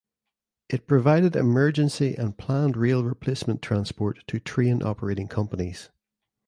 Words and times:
It 0.67 0.87
provided 0.87 1.35
emergency 1.35 2.15
and 2.15 2.35
planned 2.35 2.75
rail 2.75 3.03
replacement 3.03 3.61
transport 3.61 4.25
to 4.25 4.39
train 4.39 4.81
operating 4.81 5.27
companies. 5.27 5.89